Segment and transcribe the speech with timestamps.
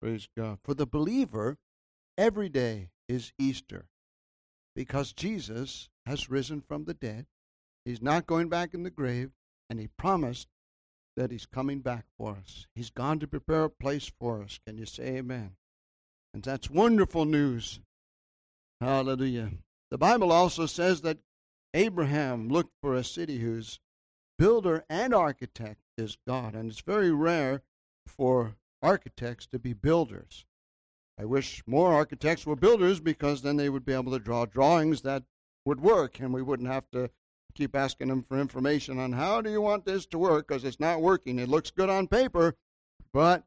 [0.00, 0.58] Praise God.
[0.64, 1.58] For the believer,
[2.16, 3.86] every day is Easter
[4.74, 7.26] because Jesus has risen from the dead.
[7.84, 9.30] He's not going back in the grave,
[9.68, 10.48] and He promised
[11.16, 12.66] that He's coming back for us.
[12.74, 14.58] He's gone to prepare a place for us.
[14.66, 15.52] Can you say amen?
[16.32, 17.80] And that's wonderful news.
[18.80, 19.50] Hallelujah.
[19.90, 21.18] The Bible also says that
[21.74, 23.80] Abraham looked for a city whose
[24.38, 26.54] builder and architect is God.
[26.54, 27.62] And it's very rare
[28.06, 30.44] for architects to be builders.
[31.18, 35.02] I wish more architects were builders because then they would be able to draw drawings
[35.02, 35.24] that
[35.64, 37.10] would work and we wouldn't have to
[37.54, 40.80] keep asking them for information on how do you want this to work because it's
[40.80, 41.38] not working.
[41.38, 42.54] It looks good on paper,
[43.12, 43.44] but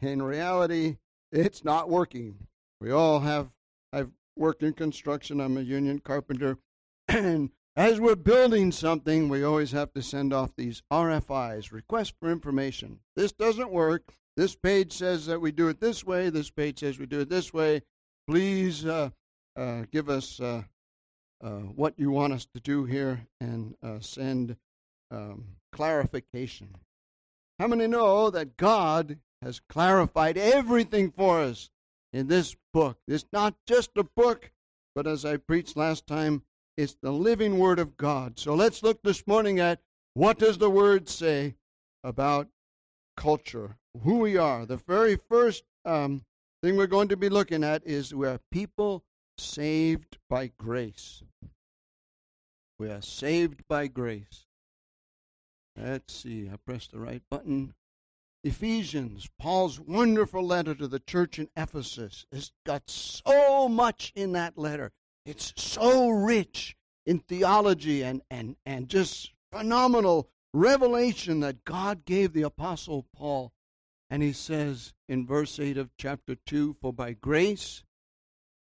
[0.00, 0.96] in reality,
[1.30, 2.48] it's not working.
[2.80, 3.50] We all have,
[3.92, 6.58] I've worked in construction, I'm a union carpenter,
[7.08, 12.30] and as we're building something, we always have to send off these RFIs, request for
[12.30, 13.00] information.
[13.16, 14.12] This doesn't work.
[14.36, 16.30] This page says that we do it this way.
[16.30, 17.82] This page says we do it this way.
[18.28, 19.10] Please uh,
[19.56, 20.62] uh, give us uh,
[21.42, 24.56] uh what you want us to do here and uh, send
[25.10, 26.76] um, clarification.
[27.58, 31.70] How many know that God has clarified everything for us
[32.12, 32.98] in this book?
[33.06, 34.50] It's not just a book,
[34.94, 36.42] but as I preached last time,
[36.76, 38.38] it's the living Word of God.
[38.38, 39.80] So let's look this morning at
[40.14, 41.54] what does the Word say
[42.02, 42.48] about
[43.16, 44.66] culture, who we are.
[44.66, 46.24] The very first um,
[46.62, 49.04] thing we're going to be looking at is we are people
[49.38, 51.22] saved by grace.
[52.78, 54.46] We are saved by grace.
[55.76, 57.74] Let's see, I pressed the right button.
[58.44, 64.58] Ephesians, Paul's wonderful letter to the church in Ephesus, has got so much in that
[64.58, 64.90] letter.
[65.24, 72.42] It's so rich in theology and, and, and just phenomenal revelation that God gave the
[72.42, 73.52] Apostle Paul.
[74.12, 77.82] And he says in verse 8 of chapter 2 For by grace,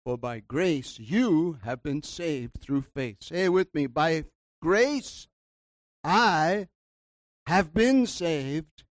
[0.05, 3.17] for by grace you have been saved through faith.
[3.21, 4.27] Say with me, by
[4.63, 5.27] grace
[6.05, 6.69] I
[7.49, 8.85] have been saved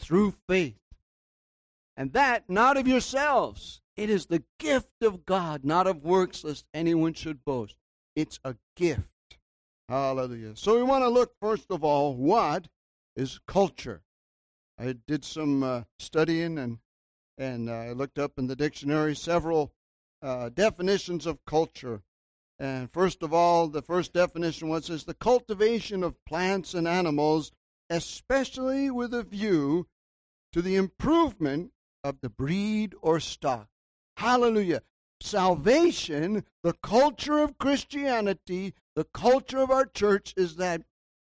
[0.00, 0.80] through faith.
[1.96, 3.80] And that not of yourselves.
[3.96, 7.76] It is the gift of God, not of works, lest anyone should boast.
[8.16, 9.38] It's a gift.
[9.88, 10.56] Hallelujah.
[10.56, 12.66] So we want to look, first of all, what
[13.14, 14.02] is culture?
[14.78, 16.78] I did some uh, studying and
[17.36, 19.72] and uh, I looked up in the dictionary several
[20.22, 22.02] uh, definitions of culture.
[22.58, 27.50] And first of all, the first definition was is the cultivation of plants and animals,
[27.90, 29.88] especially with a view
[30.52, 31.72] to the improvement
[32.04, 33.68] of the breed or stock.
[34.16, 34.82] Hallelujah.
[35.20, 40.82] Salvation, the culture of Christianity, the culture of our church is that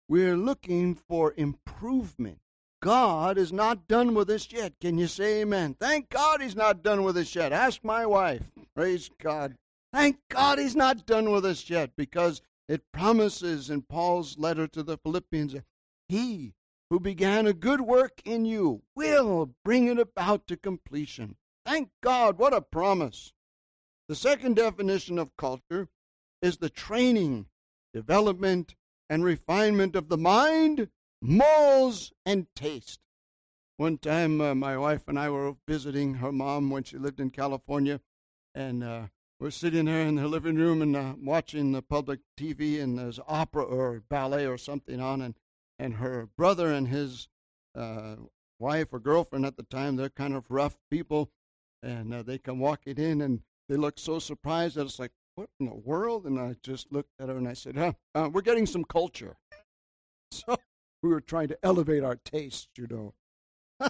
[0.10, 2.40] we're looking for improvement.
[2.81, 4.74] God is not done with us yet.
[4.81, 5.75] Can you say amen?
[5.80, 7.53] Thank God he's not done with us yet.
[7.53, 8.44] Ask my wife.
[8.75, 9.56] Praise God.
[9.94, 14.81] Thank God he's not done with us yet because it promises in Paul's letter to
[14.81, 15.56] the Philippians
[16.09, 16.53] he
[16.90, 21.36] who began a good work in you will bring it about to completion.
[21.66, 23.31] Thank God, what a promise.
[24.09, 25.88] The second definition of culture
[26.41, 27.46] is the training,
[27.94, 28.75] development,
[29.09, 30.90] and refinement of the mind,
[31.22, 33.00] morals, and taste.
[33.78, 37.30] One time, uh, my wife and I were visiting her mom when she lived in
[37.30, 38.02] California,
[38.54, 39.08] and uh,
[39.40, 43.20] we're sitting there in the living room and uh, watching the public TV, and there's
[43.28, 45.36] opera or ballet or something on, and,
[45.80, 47.28] and her brother and his
[47.76, 48.16] uh,
[48.59, 51.32] wife or girlfriend at the time, they're kind of rough people,
[51.82, 55.50] and uh, they come walking in and they look so surprised that it's like, what
[55.59, 56.26] in the world?
[56.26, 59.38] And I just looked at her and I said, huh, uh, we're getting some culture.
[60.34, 60.56] So
[61.02, 63.14] we were trying to elevate our taste, you know.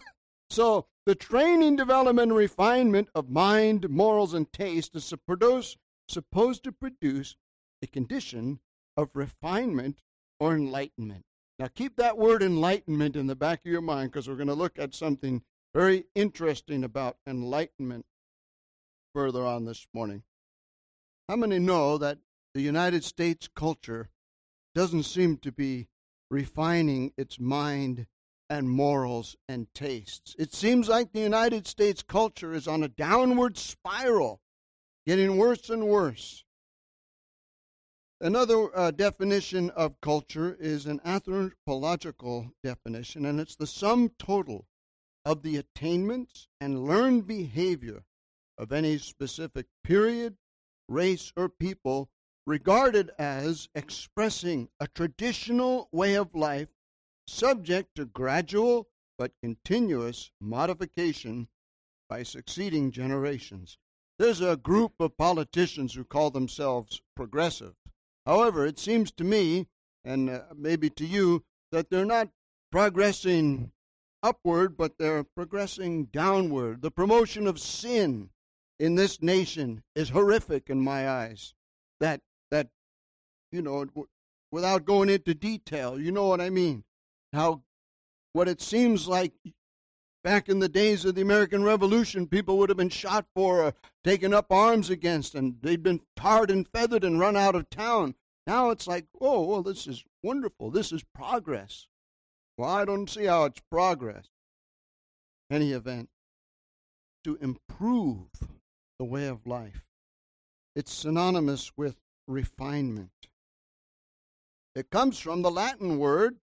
[0.50, 5.78] so the training, development, and refinement of mind, morals, and taste is produce,
[6.08, 7.36] supposed to produce
[7.82, 8.60] a condition
[8.98, 10.02] of refinement
[10.40, 11.26] or enlightenment.
[11.60, 14.54] Now keep that word enlightenment in the back of your mind because we're going to
[14.54, 15.44] look at something
[15.74, 18.06] very interesting about enlightenment
[19.14, 20.24] further on this morning.
[21.30, 22.18] How many know that
[22.54, 24.10] the United States culture
[24.76, 25.88] doesn't seem to be
[26.32, 28.08] refining its mind
[28.50, 30.36] and morals and tastes?
[30.40, 34.42] It seems like the United States culture is on a downward spiral,
[35.06, 36.44] getting worse and worse.
[38.22, 44.68] Another uh, definition of culture is an anthropological definition, and it's the sum total
[45.26, 48.04] of the attainments and learned behavior
[48.58, 50.38] of any specific period,
[50.88, 52.10] race, or people
[52.48, 56.70] regarded as expressing a traditional way of life
[57.28, 61.48] subject to gradual but continuous modification
[62.10, 63.78] by succeeding generations.
[64.18, 67.74] There's a group of politicians who call themselves progressive.
[68.26, 69.68] However, it seems to me,
[70.04, 72.30] and uh, maybe to you, that they're not
[72.72, 73.72] progressing
[74.24, 76.82] upward, but they're progressing downward.
[76.82, 78.30] The promotion of sin
[78.80, 81.54] in this nation is horrific in my eyes.
[82.00, 82.22] That
[83.52, 83.86] you know,
[84.52, 86.84] without going into detail, you know what I mean.
[87.34, 87.64] How
[88.34, 89.34] what it seems like
[90.24, 93.68] back in the days of the American Revolution, people would have been shot for uh,
[93.68, 97.70] or taken up arms against, and they'd been tarred and feathered and run out of
[97.70, 98.16] town.
[98.48, 100.72] Now it's like, oh, well, this is wonderful.
[100.72, 101.88] This is progress.
[102.58, 104.28] Well, I don't see how it's progress.
[105.50, 106.10] Any event,
[107.24, 108.30] to improve
[108.98, 109.84] the way of life.
[110.76, 111.98] It's synonymous with
[112.28, 113.10] refinement.
[114.74, 116.38] It comes from the Latin word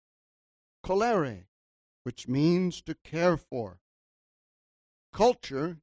[0.84, 1.46] colere,
[2.04, 3.80] which means to care for.
[5.12, 5.78] Culture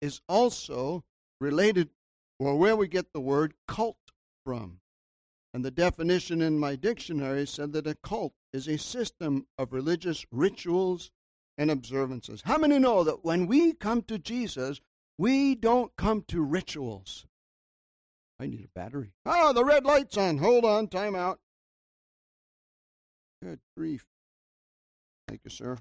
[0.00, 1.04] is also
[1.40, 1.90] related,
[2.38, 3.96] or where we get the word cult
[4.44, 4.80] from.
[5.54, 10.26] And the definition in my dictionary said that a cult is a system of religious
[10.30, 11.10] rituals
[11.56, 12.42] and observances.
[12.44, 14.80] How many know that when we come to Jesus,
[15.16, 17.26] we don't come to rituals?
[18.38, 19.12] I need a battery.
[19.24, 20.38] Ah, the red light's on.
[20.38, 21.40] Hold on, time out.
[23.42, 24.06] Good grief.
[25.28, 25.78] Thank you, sir.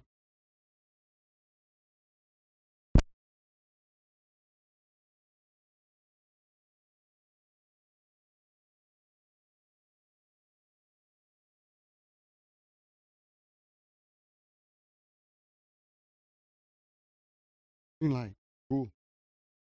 [18.02, 18.34] Green light.
[18.70, 18.90] Cool.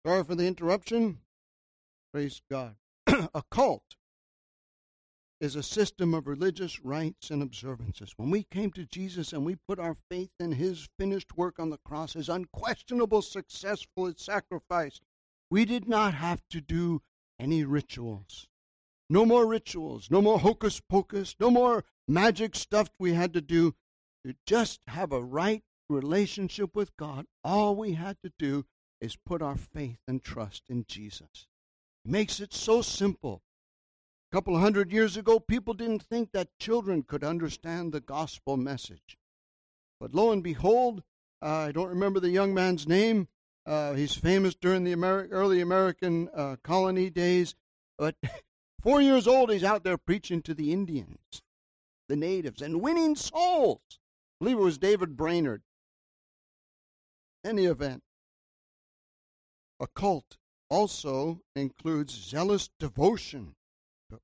[0.05, 1.19] Sorry for the interruption.
[2.13, 2.75] Praise God.
[3.07, 3.95] a cult
[5.41, 8.13] is a system of religious rites and observances.
[8.15, 11.71] When we came to Jesus and we put our faith in his finished work on
[11.71, 15.01] the cross, his unquestionable successful sacrifice,
[15.49, 17.01] we did not have to do
[17.39, 18.47] any rituals.
[19.09, 23.73] No more rituals, no more hocus pocus, no more magic stuff we had to do.
[24.23, 28.65] To just have a right relationship with God, all we had to do
[29.01, 31.47] is put our faith and trust in Jesus.
[32.05, 33.41] It makes it so simple.
[34.31, 38.55] A couple of hundred years ago, people didn't think that children could understand the gospel
[38.55, 39.17] message.
[39.99, 41.03] But lo and behold,
[41.41, 43.27] uh, I don't remember the young man's name.
[43.65, 47.55] Uh, he's famous during the Ameri- early American uh, colony days.
[47.97, 48.15] But
[48.81, 51.41] four years old, he's out there preaching to the Indians,
[52.07, 53.81] the natives, and winning souls.
[53.89, 55.61] I believe it was David Brainerd.
[57.43, 58.01] Any event,
[59.77, 60.37] a cult
[60.69, 63.55] also includes zealous devotion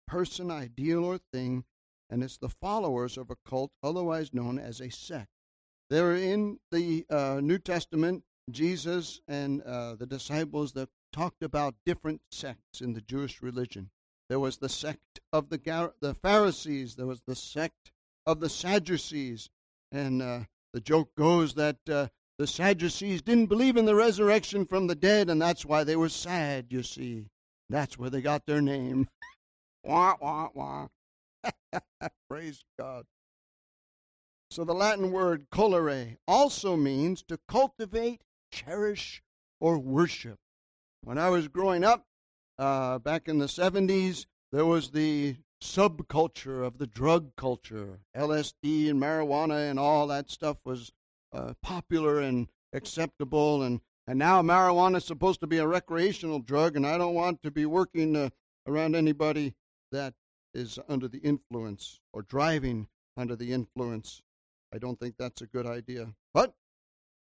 [0.08, 1.64] person, ideal, or thing,
[2.10, 5.30] and it's the followers of a cult, otherwise known as a sect.
[5.90, 12.22] There in the uh, New Testament, Jesus and uh, the disciples that talked about different
[12.32, 13.90] sects in the Jewish religion.
[14.30, 17.92] There was the sect of the, Gar- the Pharisees, there was the sect
[18.26, 19.50] of the Sadducees,
[19.92, 20.40] and uh,
[20.74, 22.08] the joke goes that uh,
[22.38, 26.10] the Sadducees didn't believe in the resurrection from the dead, and that's why they were
[26.10, 27.28] sad, you see.
[27.70, 29.08] That's where they got their name.
[29.88, 30.88] wah, wah, wah.
[32.30, 33.06] Praise God.
[34.52, 39.22] So the Latin word colere also means to cultivate, cherish,
[39.60, 40.40] or worship.
[41.04, 42.06] When I was growing up,
[42.60, 48.00] uh, back in the 70s, there was the subculture of the drug culture.
[48.16, 50.92] LSD and marijuana and all that stuff was
[51.34, 56.76] uh, popular and acceptable, and and now marijuana is supposed to be a recreational drug,
[56.76, 58.30] and I don't want to be working uh,
[58.66, 59.54] around anybody
[59.92, 60.14] that
[60.54, 64.22] is under the influence or driving under the influence.
[64.74, 66.14] I don't think that's a good idea.
[66.34, 66.54] But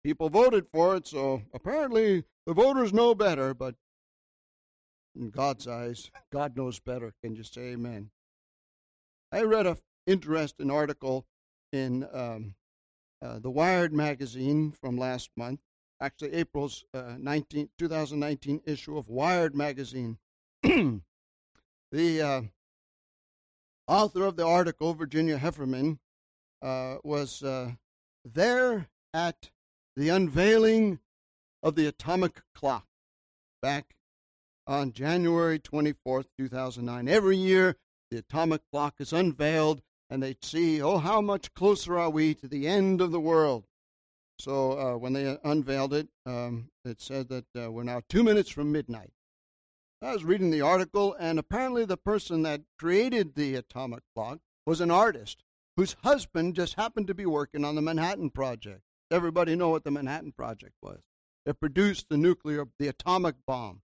[0.03, 3.75] people voted for it, so apparently the voters know better, but
[5.15, 7.13] in God's eyes, God knows better.
[7.23, 8.09] Can you say amen?
[9.31, 11.25] I read an interesting article
[11.71, 12.55] in um,
[13.21, 15.59] uh, the Wired magazine from last month,
[15.99, 20.17] actually April's uh, 19, 2019 issue of Wired magazine.
[21.95, 22.41] the uh,
[23.87, 25.99] author of the article, Virginia Heffernan,
[26.61, 27.71] uh, was uh,
[28.25, 29.49] there at
[29.95, 30.99] the unveiling
[31.63, 32.85] of the atomic clock
[33.61, 33.95] back
[34.67, 37.07] on January 24th, 2009.
[37.07, 37.77] Every year,
[38.11, 42.47] the atomic clock is unveiled and they'd see, oh, how much closer are we to
[42.49, 43.67] the end of the world?
[44.37, 48.49] So uh, when they unveiled it, um, it said that uh, we're now two minutes
[48.49, 49.13] from midnight.
[50.05, 54.79] I was reading the article, and apparently the person that created the atomic clock was
[54.79, 55.43] an artist
[55.77, 58.81] whose husband just happened to be working on the Manhattan Project.
[59.09, 60.99] Everybody know what the Manhattan Project was.
[61.43, 63.81] It produced the nuclear, the atomic bomb.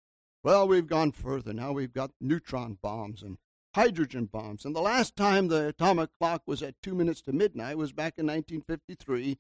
[0.44, 1.54] Well, we've gone further.
[1.54, 3.38] Now we've got neutron bombs and
[3.76, 4.66] hydrogen bombs.
[4.66, 8.16] And the last time the atomic clock was at two minutes to midnight was back
[8.18, 9.38] in 1953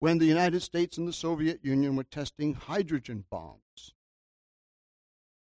[0.00, 3.94] when the United States and the Soviet Union were testing hydrogen bombs.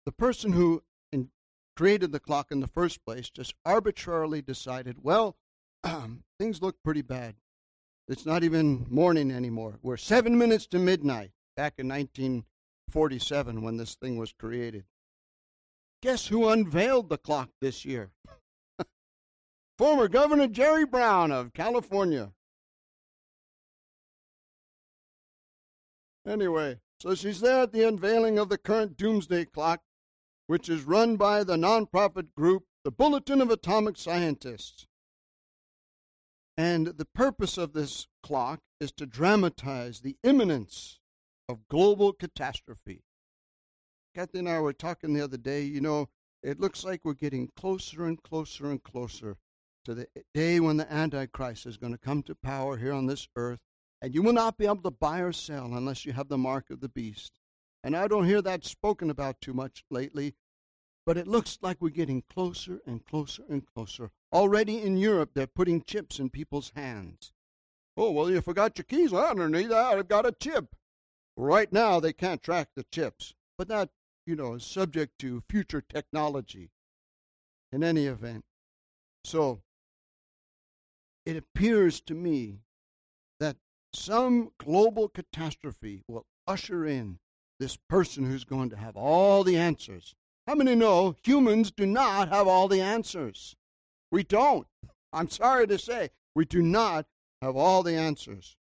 [0.06, 1.30] The person who in,
[1.75, 5.36] created the clock in the first place just arbitrarily decided, well,
[6.38, 7.34] things look pretty bad.
[8.08, 9.80] It's not even morning anymore.
[9.82, 14.84] We're seven minutes to midnight back in 1947 when this thing was created.
[16.02, 18.12] Guess who unveiled the clock this year?
[19.78, 22.30] Former Governor Jerry Brown of California.
[26.25, 29.82] Anyway, so she's there at the unveiling of the current doomsday clock,
[30.46, 34.86] which is run by the nonprofit group, the Bulletin of Atomic Scientists.
[36.56, 40.98] And the purpose of this clock is to dramatize the imminence
[41.48, 43.02] of global catastrophe.
[44.14, 46.08] Kathy and I were talking the other day, you know,
[46.42, 49.36] it looks like we're getting closer and closer and closer
[49.84, 53.28] to the day when the Antichrist is going to come to power here on this
[53.36, 53.60] earth,
[54.00, 56.70] and you will not be able to buy or sell unless you have the mark
[56.70, 57.38] of the beast.
[57.86, 60.34] And I don't hear that spoken about too much lately,
[61.04, 64.10] but it looks like we're getting closer and closer and closer.
[64.32, 67.32] Already in Europe, they're putting chips in people's hands.
[67.96, 69.12] Oh, well, you forgot your keys.
[69.12, 70.74] Underneath that, I've got a chip.
[71.36, 73.90] Right now, they can't track the chips, but that
[74.26, 76.72] you know, is subject to future technology
[77.70, 78.44] in any event.
[79.22, 79.62] So
[81.24, 82.62] it appears to me
[83.38, 83.58] that
[83.94, 87.20] some global catastrophe will usher in
[87.58, 90.14] this person who's going to have all the answers.
[90.46, 93.56] How many know humans do not have all the answers?
[94.10, 94.66] We don't.
[95.12, 97.06] I'm sorry to say, we do not
[97.42, 98.56] have all the answers.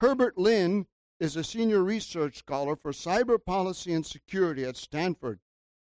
[0.00, 0.86] Herbert Lin
[1.20, 5.40] is a senior research scholar for cyber policy and security at Stanford,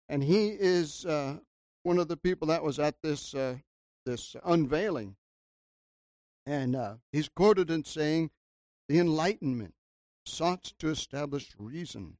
[0.10, 1.38] and he is uh,
[1.84, 3.58] one of the people that was at this uh,
[4.06, 5.16] this unveiling.
[6.46, 8.32] And uh, he's quoted in saying,
[8.88, 9.76] "The Enlightenment
[10.26, 12.18] sought to establish reason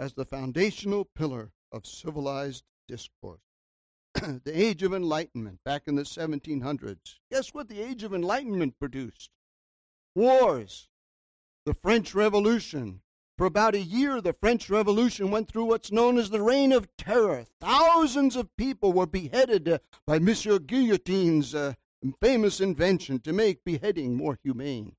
[0.00, 3.42] as the foundational pillar of civilized discourse."
[4.14, 7.18] the Age of Enlightenment, back in the 1700s.
[7.30, 9.30] Guess what the Age of Enlightenment produced?
[10.16, 10.88] Wars,
[11.64, 13.02] the French Revolution.
[13.38, 16.94] For about a year, the French Revolution went through what's known as the Reign of
[16.96, 17.46] Terror.
[17.60, 21.74] Thousands of people were beheaded uh, by Monsieur Guillotine's uh,
[22.20, 24.96] famous invention to make beheading more humane.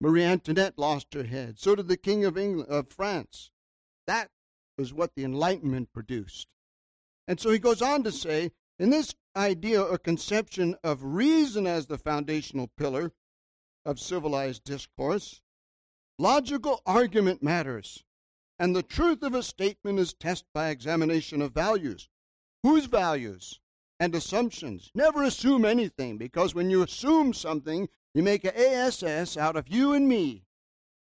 [0.00, 1.58] Marie Antoinette lost her head.
[1.58, 3.50] So did the King of England, of France.
[4.08, 4.28] That
[4.76, 6.48] was what the Enlightenment produced.
[7.28, 8.50] And so he goes on to say,
[8.80, 13.12] in this idea or conception of reason as the foundational pillar
[13.84, 15.40] of civilized discourse,
[16.20, 18.02] Logical argument matters,
[18.58, 22.08] and the truth of a statement is tested by examination of values.
[22.64, 23.60] Whose values?
[24.00, 24.90] And assumptions.
[24.96, 29.92] Never assume anything, because when you assume something, you make an ASS out of you
[29.92, 30.42] and me.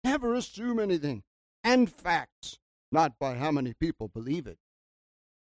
[0.05, 1.23] Never assume anything.
[1.65, 2.59] And facts,
[2.93, 4.59] not by how many people believe it.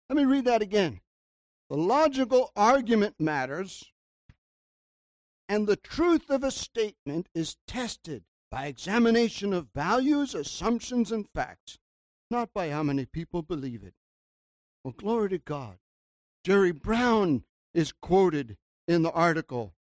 [0.09, 1.01] Let me read that again.
[1.69, 3.93] The logical argument matters,
[5.49, 11.79] and the truth of a statement is tested by examination of values, assumptions, and facts,
[12.31, 13.95] not by how many people believe it.
[14.85, 15.79] Well, glory to God.
[16.45, 17.45] Jerry Brown
[17.75, 18.57] is quoted
[18.87, 19.75] in the article.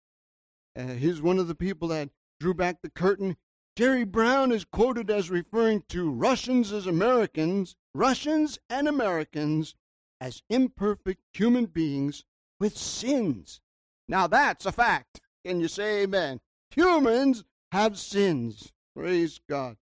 [0.79, 3.37] Uh, he's one of the people that drew back the curtain.
[3.79, 9.77] Jerry Brown is quoted as referring to Russians as Americans, Russians and Americans
[10.21, 12.25] as imperfect human beings
[12.59, 13.61] with sins.
[14.09, 15.21] Now that's a fact.
[15.47, 16.41] Can you say amen?
[16.73, 18.73] Humans have sins.
[18.97, 19.77] Praise God.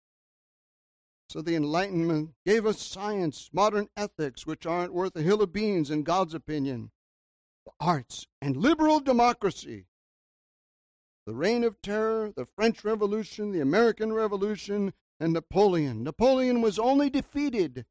[1.31, 5.91] So the Enlightenment gave us science, modern ethics, which aren't worth a hill of beans
[5.91, 6.91] in God's opinion,
[7.65, 9.87] the arts, and liberal democracy.
[11.27, 16.05] The reign of terror, the French Revolution, the American Revolution, and Napoleon.
[16.05, 17.85] Napoleon was only defeated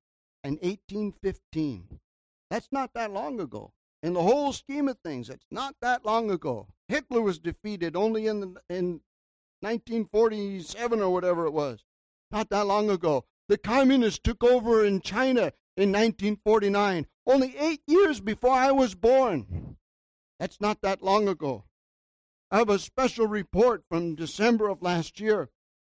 [0.44, 2.00] in 1815.
[2.50, 3.74] That's not that long ago.
[4.02, 6.68] In the whole scheme of things, it's not that long ago.
[6.88, 9.02] Hitler was defeated only in, the, in
[9.60, 11.84] 1947 or whatever it was,
[12.32, 13.26] not that long ago.
[13.50, 19.76] The communists took over in China in 1949, only eight years before I was born.
[20.40, 21.66] That's not that long ago.
[22.52, 25.50] I have a special report from December of last year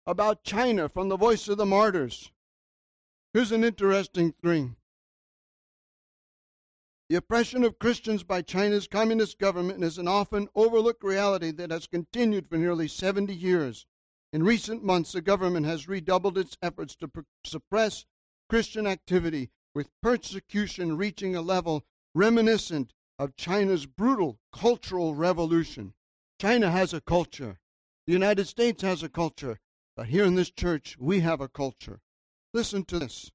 [0.06, 2.32] about China from the Voice of the Martyrs.
[3.34, 4.76] Here's an interesting thing.
[7.10, 11.88] The oppression of Christians by China's communist government is an often overlooked reality that has
[11.88, 13.86] continued for nearly 70 years.
[14.34, 17.10] In recent months, the government has redoubled its efforts to
[17.46, 18.06] suppress
[18.50, 25.94] Christian activity, with persecution reaching a level reminiscent of China's brutal cultural revolution.
[26.42, 27.60] China has a culture.
[28.08, 29.60] The United States has a culture.
[29.96, 32.00] But here in this church, we have a culture.
[32.52, 33.30] Listen to this.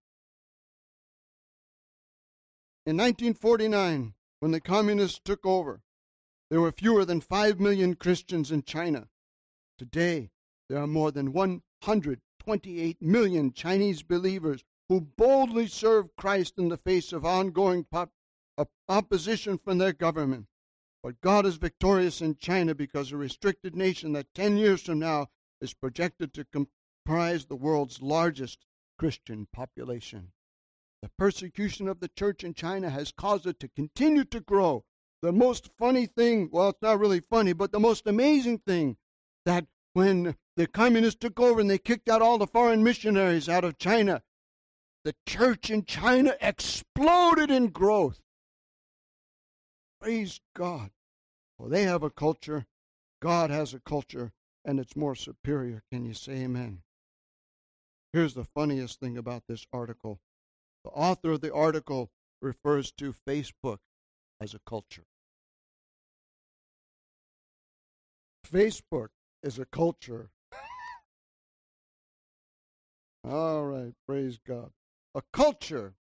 [2.85, 5.83] In 1949, when the communists took over,
[6.51, 9.07] there were fewer than 5 million Christians in China.
[9.79, 10.31] Today,
[10.69, 17.13] there are more than 128 million Chinese believers who boldly serve Christ in the face
[17.13, 18.11] of ongoing pop-
[18.89, 20.49] opposition from their government.
[21.07, 25.29] But God is victorious in China because a restricted nation that 10 years from now
[25.61, 28.67] is projected to comprise the world's largest
[28.99, 30.33] Christian population.
[31.03, 34.85] The persecution of the church in China has caused it to continue to grow.
[35.23, 38.97] The most funny thing, well, it's not really funny, but the most amazing thing
[39.45, 43.63] that when the communists took over and they kicked out all the foreign missionaries out
[43.63, 44.25] of China,
[45.05, 48.19] the church in China exploded in growth.
[50.01, 50.91] Praise God.
[51.59, 52.67] Well, they have a culture,
[53.21, 54.33] God has a culture,
[54.65, 55.83] and it's more superior.
[55.91, 56.83] Can you say amen?
[58.13, 60.21] Here's the funniest thing about this article
[60.85, 62.11] the author of the article
[62.41, 63.79] refers to Facebook
[64.41, 65.05] as a culture.
[68.47, 69.09] Facebook
[69.43, 70.31] is a culture.
[73.29, 74.71] All right, praise God.
[75.15, 75.95] A culture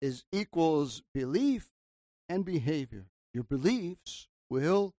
[0.00, 1.68] is equals belief
[2.28, 3.06] and behavior.
[3.34, 4.94] Your beliefs will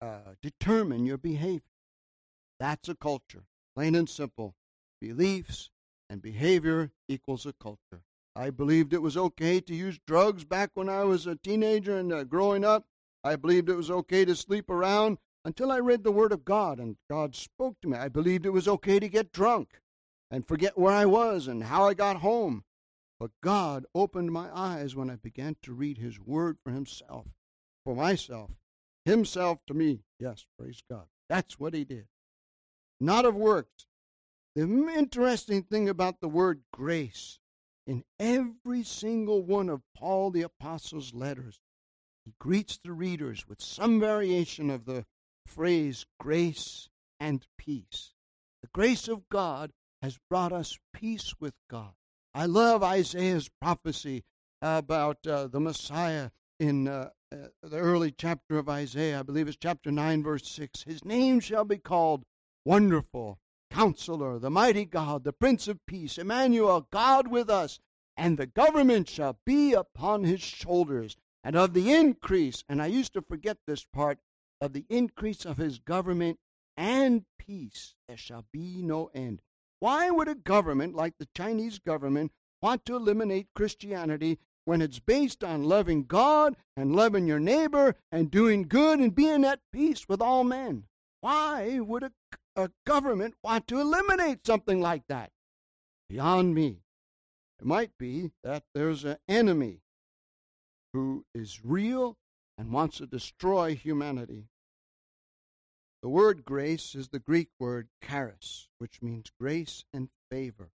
[0.00, 1.62] uh, determine your behavior.
[2.58, 3.44] That's a culture,
[3.74, 4.54] plain and simple.
[5.00, 5.70] Beliefs
[6.08, 8.02] and behavior equals a culture.
[8.34, 12.12] I believed it was okay to use drugs back when I was a teenager and
[12.12, 12.84] uh, growing up.
[13.24, 16.78] I believed it was okay to sleep around until I read the Word of God
[16.78, 17.96] and God spoke to me.
[17.96, 19.80] I believed it was okay to get drunk
[20.30, 22.64] and forget where I was and how I got home.
[23.18, 27.26] But God opened my eyes when I began to read His Word for Himself,
[27.84, 28.50] for myself,
[29.04, 30.00] Himself to me.
[30.18, 31.06] Yes, praise God.
[31.28, 32.08] That's what He did.
[33.00, 33.86] Not of works.
[34.54, 37.38] The interesting thing about the word grace,
[37.86, 41.60] in every single one of Paul the Apostle's letters,
[42.24, 45.04] he greets the readers with some variation of the
[45.46, 46.88] phrase grace
[47.20, 48.14] and peace.
[48.62, 51.92] The grace of God has brought us peace with God.
[52.36, 54.22] I love Isaiah's prophecy
[54.60, 56.28] about uh, the Messiah
[56.60, 59.20] in uh, uh, the early chapter of Isaiah.
[59.20, 60.82] I believe it's chapter 9, verse 6.
[60.82, 62.26] His name shall be called
[62.66, 63.38] Wonderful,
[63.70, 67.80] Counselor, the Mighty God, the Prince of Peace, Emmanuel, God with us,
[68.18, 71.16] and the government shall be upon his shoulders.
[71.42, 74.18] And of the increase, and I used to forget this part,
[74.60, 76.38] of the increase of his government
[76.76, 79.40] and peace there shall be no end.
[79.78, 85.44] Why would a government like the Chinese government want to eliminate Christianity when it's based
[85.44, 90.22] on loving God and loving your neighbor and doing good and being at peace with
[90.22, 90.84] all men?
[91.20, 92.12] Why would a,
[92.56, 95.30] a government want to eliminate something like that?
[96.08, 96.82] Beyond me.
[97.58, 99.80] It might be that there's an enemy
[100.92, 102.16] who is real
[102.58, 104.48] and wants to destroy humanity.
[106.06, 110.70] The word grace is the Greek word charis, which means grace and favor.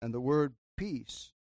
[0.00, 1.34] And the word peace,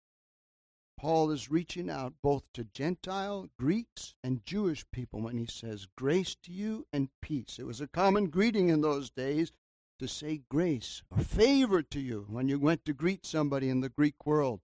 [0.99, 6.35] Paul is reaching out both to Gentile, Greeks, and Jewish people when he says, Grace
[6.43, 7.61] to you and peace.
[7.61, 9.53] It was a common greeting in those days
[10.01, 13.91] to say grace or favor to you when you went to greet somebody in the
[13.91, 14.61] Greek world.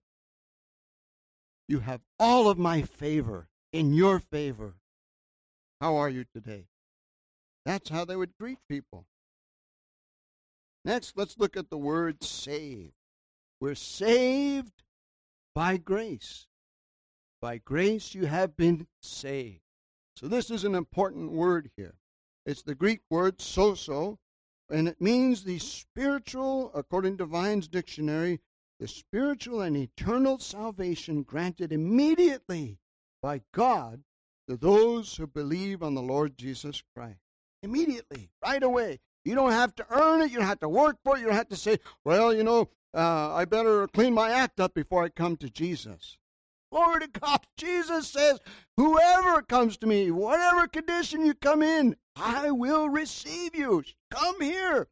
[1.69, 4.75] You have all of my favor in your favor.
[5.79, 6.67] How are you today?
[7.65, 9.05] That's how they would greet people.
[10.83, 12.93] Next, let's look at the word saved.
[13.59, 14.83] We're saved
[15.53, 16.47] by grace.
[17.39, 19.61] By grace you have been saved.
[20.15, 21.95] So this is an important word here.
[22.45, 24.17] It's the Greek word sozo,
[24.69, 28.39] and it means the spiritual, according to Vine's dictionary,
[28.79, 32.79] the spiritual and eternal salvation granted immediately
[33.21, 34.03] by God
[34.47, 37.30] to those who believe on the Lord Jesus Christ
[37.63, 38.99] immediately, right away.
[39.23, 40.31] You don't have to earn it.
[40.31, 41.19] You don't have to work for it.
[41.19, 44.73] You don't have to say, well, you know, uh, I better clean my act up
[44.73, 46.17] before I come to Jesus.
[46.71, 47.41] Glory to God.
[47.57, 48.39] Jesus says,
[48.77, 53.83] whoever comes to me, whatever condition you come in, I will receive you.
[54.09, 54.87] Come here.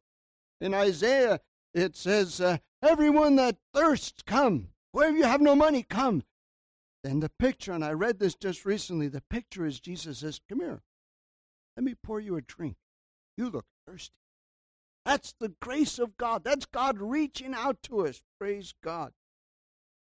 [0.61, 1.39] In Isaiah,
[1.73, 4.69] it says, uh, everyone that thirsts, come.
[4.91, 6.23] Wherever you have no money, come.
[7.03, 10.59] And the picture, and I read this just recently, the picture is Jesus says, come
[10.59, 10.81] here.
[11.79, 12.75] Let me pour you a drink.
[13.37, 14.13] You look thirsty.
[15.05, 16.43] That's the grace of God.
[16.43, 18.21] That's God reaching out to us.
[18.37, 19.13] Praise God.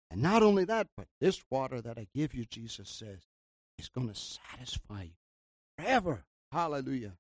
[0.09, 3.27] And not only that, but this water that I give you, Jesus says,
[3.77, 5.15] is going to satisfy you
[5.77, 6.23] forever.
[6.53, 7.15] Hallelujah.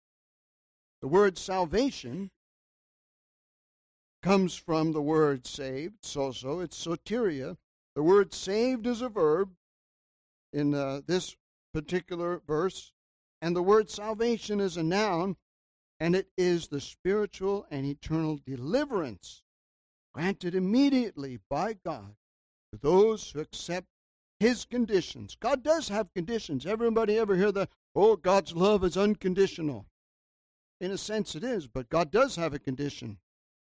[1.00, 2.30] The word salvation
[4.22, 6.62] comes from the word saved, sozo.
[6.62, 7.56] It's soteria.
[7.96, 9.50] The word saved is a verb
[10.52, 11.34] in uh, this
[11.72, 12.92] particular verse,
[13.44, 15.36] and the word salvation is a noun,
[16.00, 19.42] and it is the spiritual and eternal deliverance
[20.14, 22.16] granted immediately by God
[22.72, 23.86] to those who accept
[24.40, 25.36] his conditions.
[25.38, 26.64] God does have conditions.
[26.64, 29.84] Everybody ever hear the, oh, God's love is unconditional?
[30.80, 33.18] In a sense, it is, but God does have a condition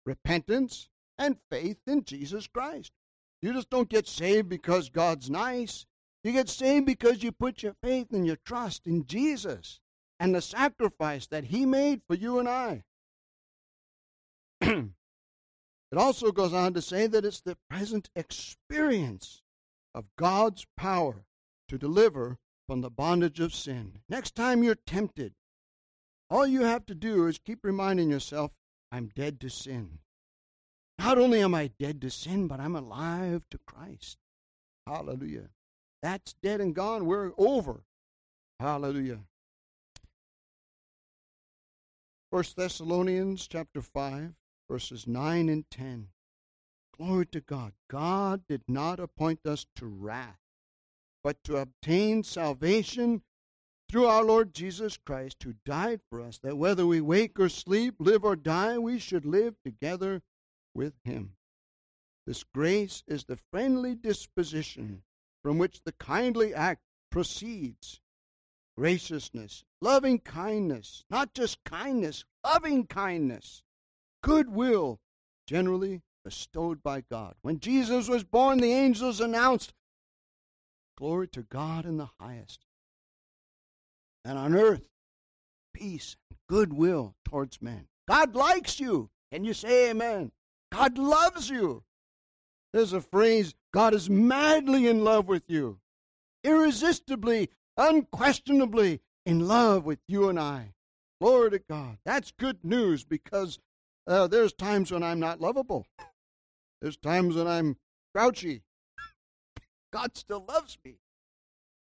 [0.07, 2.93] repentance and faith in Jesus Christ.
[3.41, 5.87] You just don't get saved because God's nice.
[6.25, 9.81] You get saved because you put your faith and your trust in Jesus
[10.21, 12.85] and the sacrifice that He made for you and I.
[14.61, 14.89] it
[15.97, 19.43] also goes on to say that it's the present experience
[19.95, 21.27] of God's power
[21.69, 23.99] to deliver from the bondage of sin.
[24.09, 25.35] Next time you're tempted,
[26.31, 28.53] all you have to do is keep reminding yourself,
[28.93, 29.99] I'm dead to sin.
[30.99, 34.19] Not only am I dead to sin, but I'm alive to Christ.
[34.87, 35.49] Hallelujah.
[36.03, 37.07] That's dead and gone.
[37.07, 37.85] We're over.
[38.59, 39.21] Hallelujah.
[42.31, 44.33] First Thessalonians chapter 5,
[44.69, 46.09] verses 9 and 10.
[46.97, 47.73] Glory to God.
[47.89, 50.41] God did not appoint us to wrath,
[51.23, 53.23] but to obtain salvation
[53.89, 57.97] through our Lord Jesus Christ, who died for us, that whether we wake or sleep,
[57.99, 60.23] live or die, we should live together
[60.75, 61.33] with Him.
[62.27, 65.03] This grace is the friendly disposition
[65.43, 68.01] from which the kindly act proceeds.
[68.77, 73.63] Graciousness, loving kindness, not just kindness, loving kindness,
[74.23, 74.99] goodwill,
[75.47, 77.35] generally bestowed by God.
[77.43, 79.75] When Jesus was born, the angels announced,
[80.97, 82.65] Glory to God in the highest.
[84.25, 84.89] And on earth,
[85.75, 87.89] peace and goodwill towards men.
[88.09, 89.11] God likes you.
[89.33, 90.33] Can you say amen?
[90.71, 91.83] God loves you.
[92.73, 95.79] There's a phrase God is madly in love with you,
[96.43, 100.75] irresistibly, unquestionably in love with you and I.
[101.21, 101.99] Glory to God.
[102.05, 103.59] That's good news because
[104.07, 105.87] uh, there's times when I'm not lovable.
[106.81, 107.77] There's times when I'm
[108.15, 108.63] grouchy.
[109.93, 110.97] God still loves me.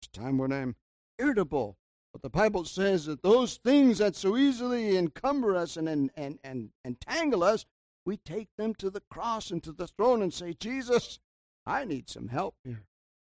[0.02, 0.76] There's time when I'm
[1.20, 1.78] irritable.
[2.14, 6.40] But the Bible says that those things that so easily encumber us and, and, and,
[6.46, 7.66] and entangle us,
[8.06, 11.20] we take them to the cross and to the throne and say, Jesus,
[11.66, 12.86] I need some help here.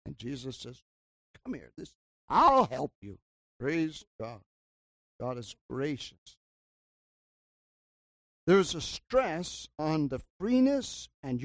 [0.05, 0.83] And Jesus says,
[1.45, 1.95] Come here, this
[2.29, 3.19] I'll help you.
[3.61, 4.41] Praise God.
[5.21, 6.37] God is gracious.
[8.47, 11.43] There's a stress on the freeness and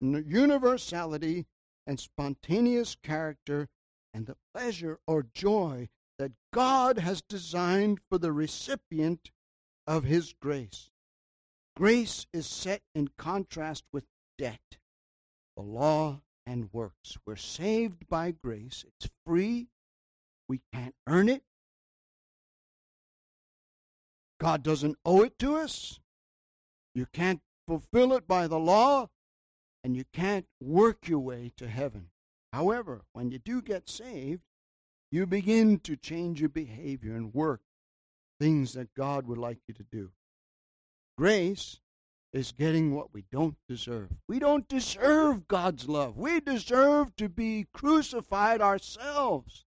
[0.00, 1.46] universality
[1.86, 3.68] and spontaneous character
[4.12, 9.30] and the pleasure or joy that God has designed for the recipient
[9.86, 10.90] of His grace.
[11.76, 14.04] Grace is set in contrast with
[14.38, 14.78] debt,
[15.56, 17.18] the law, and works.
[17.26, 19.68] We're saved by grace, it's free,
[20.48, 21.42] we can't earn it.
[24.38, 26.00] God doesn't owe it to us.
[26.94, 29.08] You can't fulfill it by the law,
[29.82, 32.10] and you can't work your way to heaven.
[32.52, 34.42] However, when you do get saved,
[35.10, 37.62] you begin to change your behavior and work
[38.38, 40.10] things that God would like you to do.
[41.16, 41.80] Grace
[42.32, 44.10] is getting what we don't deserve.
[44.28, 46.16] We don't deserve God's love.
[46.16, 49.64] We deserve to be crucified ourselves.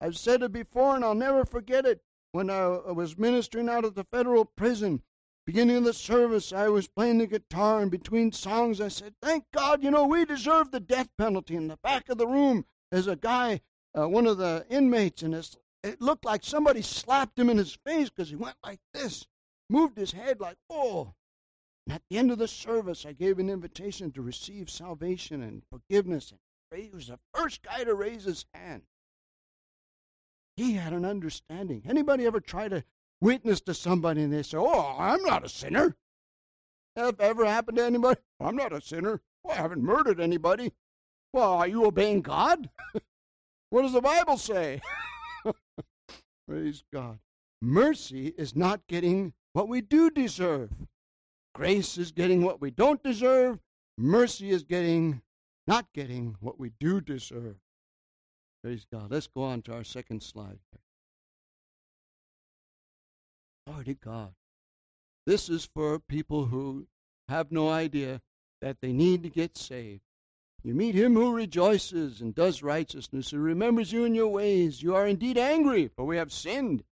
[0.00, 2.02] I've said it before and I'll never forget it.
[2.32, 5.02] When I was ministering out of the federal prison,
[5.46, 9.46] beginning of the service, I was playing the guitar, and between songs, I said, Thank
[9.52, 11.56] God, you know, we deserve the death penalty.
[11.56, 13.62] In the back of the room, there's a guy
[13.98, 18.10] uh, one of the inmates, and it looked like somebody slapped him in his face
[18.10, 19.26] because he went like this,
[19.70, 21.14] moved his head like, oh.
[21.86, 25.62] And at the end of the service, I gave an invitation to receive salvation and
[25.70, 26.32] forgiveness.
[26.70, 28.82] And he was the first guy to raise his hand.
[30.56, 31.82] He had an understanding.
[31.88, 32.84] Anybody ever try to
[33.20, 35.96] witness to somebody and they say, Oh, I'm not a sinner?
[36.96, 38.20] Have ever happened to anybody?
[38.40, 39.22] I'm not a sinner.
[39.42, 40.72] Well, I haven't murdered anybody.
[41.32, 42.68] Well, are you obeying God?
[43.70, 44.80] What does the Bible say?
[46.48, 47.20] Praise God.
[47.62, 50.70] Mercy is not getting what we do deserve.
[51.54, 53.58] Grace is getting what we don't deserve.
[53.98, 55.22] Mercy is getting
[55.66, 57.56] not getting what we do deserve.
[58.62, 59.10] Praise God.
[59.10, 60.58] Let's go on to our second slide.
[63.66, 64.34] Glory to God.
[65.26, 66.86] This is for people who
[67.28, 68.20] have no idea
[68.60, 70.02] that they need to get saved.
[70.62, 74.82] You meet him who rejoices and does righteousness, who remembers you in your ways.
[74.82, 76.84] You are indeed angry, for we have sinned.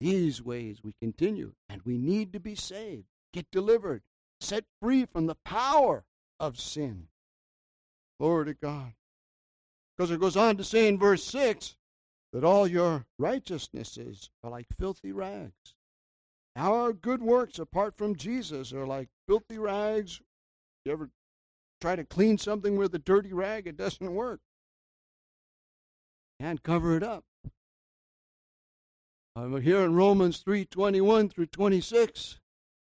[0.00, 4.02] These ways we continue, and we need to be saved, get delivered,
[4.40, 6.04] set free from the power
[6.38, 7.08] of sin.
[8.18, 8.94] Glory to God.
[9.96, 11.76] Because it goes on to say in verse 6
[12.32, 15.74] that all your righteousnesses are like filthy rags.
[16.56, 20.20] Our good works apart from Jesus are like filthy rags.
[20.84, 21.10] You ever
[21.80, 23.66] try to clean something with a dirty rag?
[23.66, 24.40] It doesn't work.
[26.40, 27.24] Can't cover it up.
[29.36, 32.40] I'm here in Romans 3 21 through 26.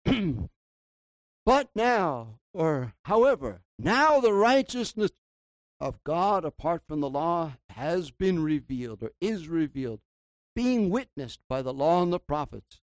[1.47, 5.11] but now, or however, now the righteousness
[5.81, 10.01] of God apart from the law has been revealed or is revealed,
[10.55, 12.81] being witnessed by the law and the prophets.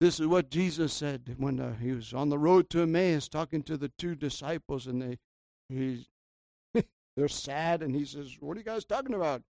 [0.00, 3.62] This is what Jesus said when uh, he was on the road to Emmaus talking
[3.62, 5.18] to the two disciples, and they
[5.68, 6.06] he's,
[7.16, 9.42] they're sad, and he says, "What are you guys talking about?"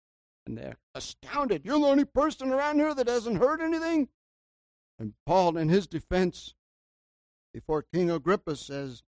[0.45, 1.65] And they're astounded.
[1.65, 4.09] You're the only person around here that hasn't heard anything.
[4.99, 6.53] And Paul, in his defense
[7.53, 9.03] before King Agrippa, says,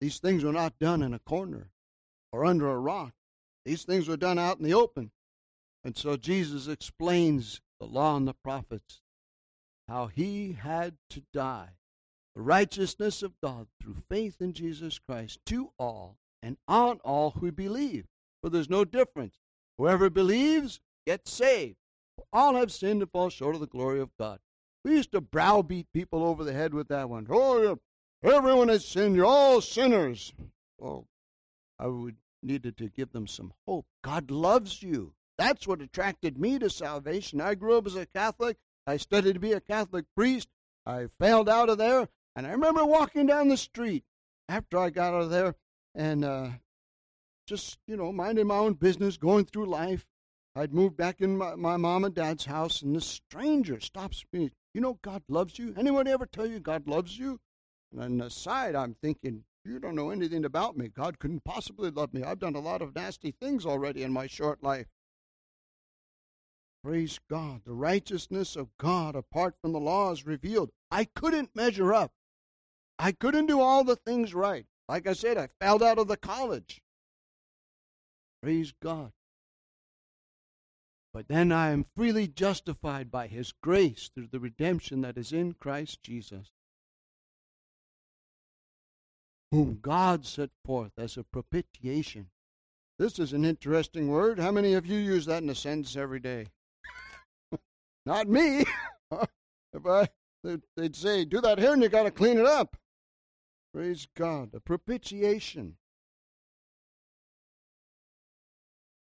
[0.00, 1.70] These things were not done in a corner
[2.32, 3.12] or under a rock.
[3.64, 5.10] These things were done out in the open.
[5.84, 9.00] And so Jesus explains the law and the prophets,
[9.86, 11.70] how he had to die,
[12.34, 17.52] the righteousness of God through faith in Jesus Christ to all and on all who
[17.52, 18.06] believe.
[18.42, 19.38] For there's no difference.
[19.78, 21.76] Whoever believes gets saved.
[22.32, 24.40] All have sinned and fall short of the glory of God.
[24.84, 27.26] We used to browbeat people over the head with that one.
[27.30, 27.78] Oh,
[28.22, 29.16] everyone has sinned.
[29.16, 30.34] You're all sinners.
[30.78, 31.06] Well,
[31.78, 33.86] I would needed to give them some hope.
[34.02, 35.14] God loves you.
[35.36, 37.40] That's what attracted me to salvation.
[37.40, 38.56] I grew up as a Catholic.
[38.86, 40.48] I studied to be a Catholic priest.
[40.86, 44.04] I failed out of there, and I remember walking down the street
[44.48, 45.54] after I got out of there
[45.94, 46.48] and uh,
[47.48, 50.06] just, you know, minding my own business, going through life.
[50.54, 54.50] I'd moved back in my, my mom and dad's house, and this stranger stops me.
[54.74, 55.74] You know, God loves you.
[55.76, 57.40] Anyone ever tell you God loves you?
[57.96, 60.88] And aside, I'm thinking, you don't know anything about me.
[60.88, 62.22] God couldn't possibly love me.
[62.22, 64.86] I've done a lot of nasty things already in my short life.
[66.84, 67.62] Praise God.
[67.64, 70.70] The righteousness of God apart from the law is revealed.
[70.90, 72.12] I couldn't measure up.
[72.98, 74.66] I couldn't do all the things right.
[74.88, 76.80] Like I said, I failed out of the college.
[78.42, 79.12] Praise God.
[81.12, 85.54] But then I am freely justified by His grace through the redemption that is in
[85.54, 86.50] Christ Jesus
[89.50, 92.28] whom God set forth as a propitiation.
[92.98, 94.38] This is an interesting word.
[94.38, 96.48] How many of you use that in a sentence every day?
[98.06, 98.64] Not me.
[99.72, 100.08] if I,
[100.76, 102.76] they'd say, do that here and you got to clean it up.
[103.72, 104.50] Praise God.
[104.54, 105.76] A propitiation.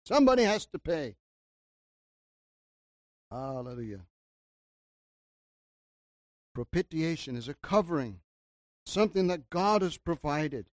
[0.05, 1.15] Somebody has to pay.
[3.31, 4.01] Hallelujah.
[6.53, 8.19] Propitiation is a covering
[8.85, 10.65] something that God has provided.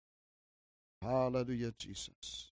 [1.02, 2.50] Hallelujah, Jesus.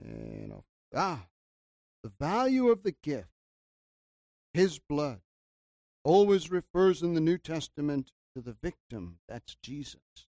[0.00, 0.52] And
[0.94, 1.26] ah,
[2.02, 3.28] the value of the gift,
[4.54, 5.20] His blood,
[6.04, 9.18] always refers in the New Testament to the victim.
[9.28, 10.27] That's Jesus.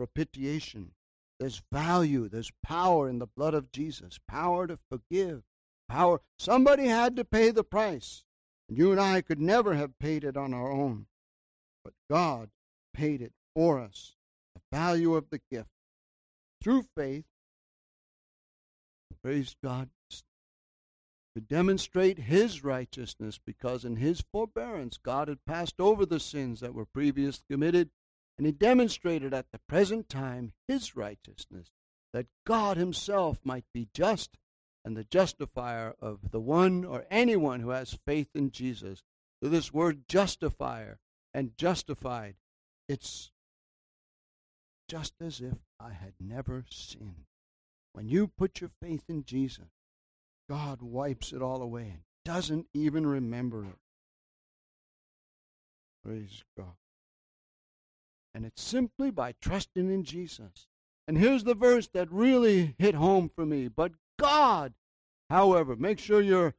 [0.00, 0.92] Propitiation.
[1.38, 5.42] There's value, there's power in the blood of Jesus, power to forgive,
[5.90, 6.22] power.
[6.38, 8.24] Somebody had to pay the price.
[8.70, 11.04] And you and I could never have paid it on our own.
[11.84, 12.48] But God
[12.94, 14.16] paid it for us.
[14.54, 15.68] The value of the gift.
[16.62, 17.26] Through faith,
[19.22, 19.90] praise God,
[21.34, 26.72] to demonstrate His righteousness, because in His forbearance, God had passed over the sins that
[26.72, 27.90] were previously committed,
[28.40, 31.72] and He demonstrated at the present time His righteousness,
[32.14, 34.38] that God Himself might be just
[34.82, 39.02] and the justifier of the one or anyone who has faith in Jesus.
[39.42, 41.00] So this word justifier
[41.34, 42.36] and justified,
[42.88, 43.30] it's
[44.88, 47.26] just as if I had never sinned.
[47.92, 49.68] When you put your faith in Jesus,
[50.48, 53.78] God wipes it all away and doesn't even remember it.
[56.02, 56.79] Praise God.
[58.34, 60.68] And it's simply by trusting in Jesus.
[61.08, 63.68] And here's the verse that really hit home for me.
[63.68, 64.74] But God,
[65.28, 66.54] however, make sure your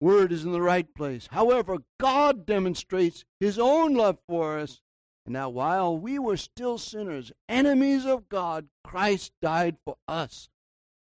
[0.00, 1.28] word is in the right place.
[1.30, 4.80] However, God demonstrates his own love for us.
[5.24, 10.48] And now, while we were still sinners, enemies of God, Christ died for us.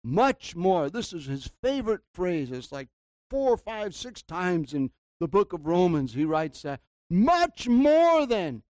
[0.04, 0.90] Much more.
[0.90, 2.50] This is his favorite phrase.
[2.50, 2.88] It's like
[3.30, 8.62] four, five, six times in the book of Romans, he writes that much more than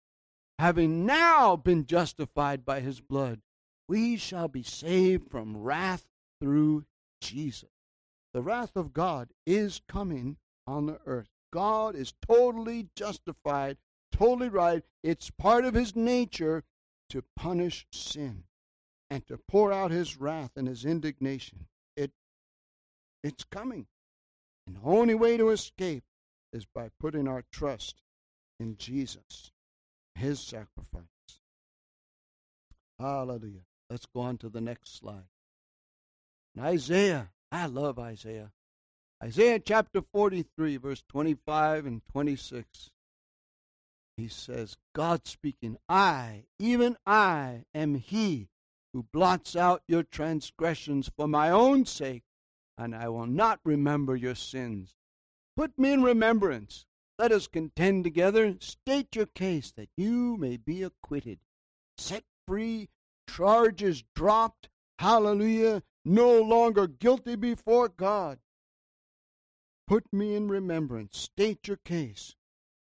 [0.60, 3.40] having now been justified by his blood,
[3.88, 6.06] we shall be saved from wrath
[6.42, 6.84] through
[7.22, 7.70] Jesus.
[8.34, 10.36] The wrath of God is coming
[10.68, 11.30] on the earth.
[11.52, 13.78] God is totally justified,
[14.12, 14.84] totally right.
[15.02, 16.64] It's part of his nature
[17.10, 18.44] to punish sin
[19.10, 21.68] and to pour out his wrath and his indignation.
[21.96, 22.12] It,
[23.24, 23.88] it's coming.
[24.68, 26.04] And the only way to escape
[26.52, 28.02] is by putting our trust
[28.60, 29.52] in Jesus,
[30.20, 31.04] his sacrifice.
[33.00, 33.64] Hallelujah.
[33.90, 35.30] Let's go on to the next slide.
[36.56, 38.52] In Isaiah, I love Isaiah.
[39.24, 42.90] Isaiah chapter 43, verse 25 and 26.
[44.18, 48.50] He says, God speaking, I, even I, am he
[48.94, 52.24] who blots out your transgressions for my own sake,
[52.78, 54.96] and I will not remember your sins.
[55.56, 56.86] Put me in remembrance.
[57.20, 58.56] Let us contend together.
[58.62, 61.40] State your case that you may be acquitted.
[61.98, 62.88] Set free,
[63.30, 64.70] charges dropped.
[65.00, 65.84] Hallelujah.
[66.06, 68.40] No longer guilty before God.
[69.86, 71.20] Put me in remembrance.
[71.20, 72.36] State your case.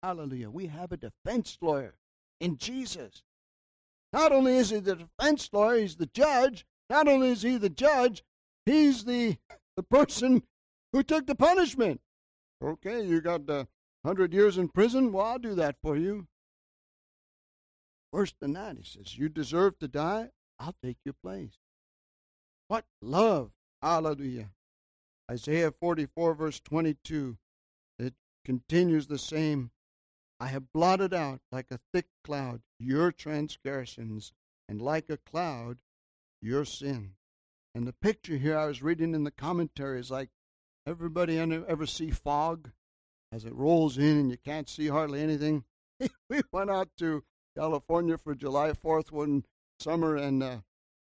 [0.02, 0.50] Hallelujah.
[0.50, 1.94] We have a defense lawyer
[2.38, 3.22] in Jesus.
[4.12, 6.66] Not only is he the defense lawyer, he's the judge.
[6.90, 8.22] Not only is he the judge,
[8.66, 9.38] he's the,
[9.78, 10.42] the person
[10.92, 12.02] who took the punishment.
[12.62, 13.66] Okay, you got the
[14.06, 15.12] hundred years in prison?
[15.12, 16.28] Well, I'll do that for you.
[18.12, 21.58] Worse than that, he says, you deserve to die, I'll take your place.
[22.68, 23.50] What love!
[23.82, 24.50] Hallelujah.
[25.30, 27.36] Isaiah 44, verse 22,
[27.98, 28.14] it
[28.44, 29.70] continues the same
[30.38, 34.32] I have blotted out like a thick cloud your transgressions,
[34.68, 35.78] and like a cloud
[36.42, 37.14] your sin.
[37.74, 40.30] And the picture here I was reading in the commentary is like
[40.86, 42.70] everybody ever see fog
[43.36, 45.64] as it rolls in and you can't see hardly anything.
[46.30, 47.22] we went out to
[47.56, 49.44] California for July 4th one
[49.78, 50.56] summer, and uh,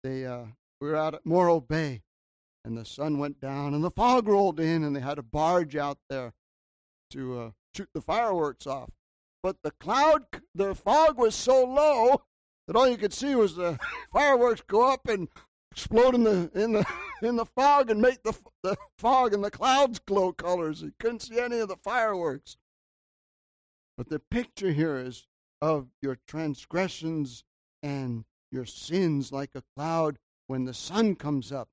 [0.03, 0.45] they uh,
[0.79, 2.01] we were out at Morro Bay,
[2.63, 5.75] and the sun went down, and the fog rolled in, and they had a barge
[5.75, 6.33] out there
[7.11, 8.91] to uh, shoot the fireworks off
[9.47, 12.21] but the cloud, the fog was so low
[12.67, 13.79] that all you could see was the
[14.11, 15.29] fireworks go up and
[15.77, 16.85] explode in the in the
[17.21, 20.81] in the fog and make the the fog and the clouds glow colors.
[20.81, 22.57] You couldn't see any of the fireworks.
[23.95, 25.27] But the picture here is
[25.61, 27.43] of your transgressions
[27.83, 30.17] and your sins like a cloud.
[30.47, 31.67] When the sun comes up,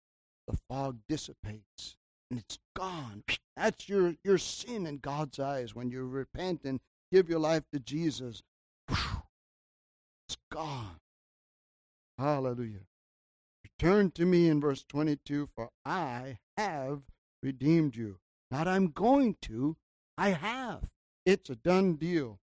[0.49, 1.97] the fog dissipates
[2.31, 3.25] and it's gone.
[3.57, 6.81] That's your, your sin in God's eyes when you repent and
[7.13, 8.43] give your life to Jesus,
[8.89, 10.97] it's gone.
[12.19, 12.81] Hallelujah.
[13.81, 17.03] Return to me in verse 22 for I have
[17.43, 18.19] redeemed you.
[18.51, 19.77] Not I'm going to,
[20.17, 20.85] I have.
[21.27, 22.39] It's a done deal.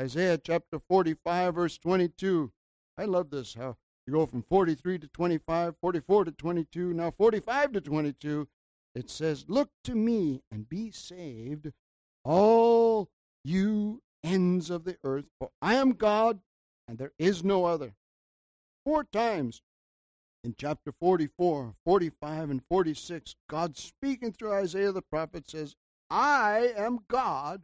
[0.00, 2.50] Isaiah chapter 45, verse 22.
[2.96, 7.72] I love this how you go from 43 to 25, 44 to 22, now 45
[7.72, 8.48] to 22.
[8.94, 11.70] It says, Look to me and be saved,
[12.24, 13.10] all
[13.44, 16.40] you ends of the earth, for I am God
[16.88, 17.94] and there is no other.
[18.84, 19.60] Four times
[20.46, 25.74] in chapter 44, 45, and 46, God speaking through Isaiah the prophet says,
[26.08, 27.62] I am God,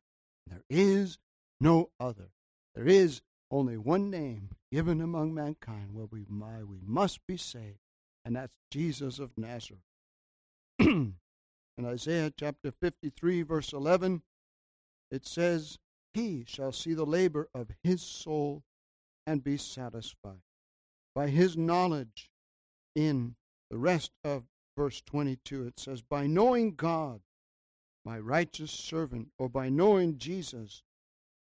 [0.51, 1.16] and there is
[1.61, 2.31] no other.
[2.75, 7.79] There is only one name given among mankind where we, my, we must be saved,
[8.25, 9.85] and that's Jesus of Nazareth.
[10.81, 11.14] in
[11.85, 14.23] Isaiah chapter 53, verse 11,
[15.12, 15.79] it says,
[16.14, 18.64] He shall see the labor of his soul
[19.25, 20.42] and be satisfied.
[21.14, 22.32] By his knowledge,
[22.94, 23.37] in
[23.70, 24.44] the rest of
[24.76, 27.20] verse 22, it says, By knowing God,
[28.05, 30.83] my righteous servant, or by knowing Jesus,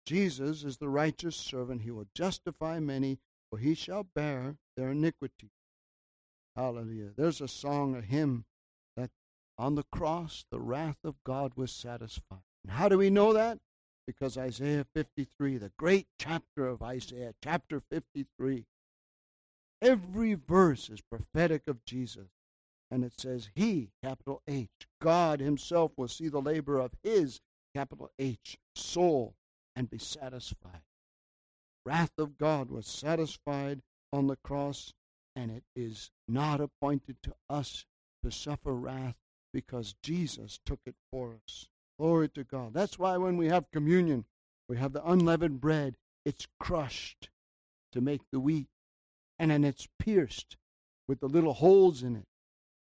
[0.07, 1.83] Jesus is the righteous servant.
[1.83, 3.19] He will justify many,
[3.51, 5.51] for he shall bear their iniquity.
[6.57, 7.11] Hallelujah.
[7.17, 8.45] There's a song, a hymn,
[8.97, 9.11] that
[9.59, 12.43] on the cross the wrath of God was satisfied.
[12.63, 13.59] And how do we know that?
[14.07, 18.65] Because Isaiah 53, the great chapter of Isaiah, chapter 53,
[19.85, 22.29] every verse is prophetic of Jesus.
[22.91, 24.69] And it says, He, capital H,
[25.01, 27.41] God Himself will see the labor of His,
[27.75, 29.35] capital H, soul
[29.77, 30.83] and be satisfied.
[31.85, 33.83] Wrath of God was satisfied
[34.13, 34.95] on the cross,
[35.37, 37.85] and it is not appointed to us
[38.23, 39.17] to suffer wrath
[39.53, 41.69] because Jesus took it for us.
[41.99, 42.73] Glory to God.
[42.75, 44.25] That's why when we have communion,
[44.69, 47.29] we have the unleavened bread, it's crushed
[47.93, 48.67] to make the wheat,
[49.39, 50.57] and then it's pierced
[51.09, 52.27] with the little holes in it.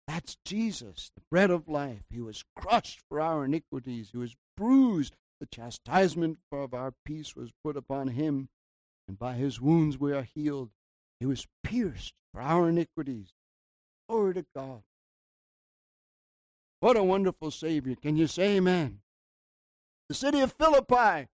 [0.07, 2.03] That's Jesus, the bread of life.
[2.09, 5.15] He was crushed for our iniquities, he was bruised.
[5.39, 8.49] The chastisement of our peace was put upon him,
[9.07, 10.71] and by his wounds we are healed.
[11.19, 13.27] He was pierced for our iniquities.
[14.09, 14.81] Glory to God.
[16.79, 17.95] What a wonderful Savior.
[17.95, 19.01] Can you say amen?
[20.09, 21.27] The city of Philippi.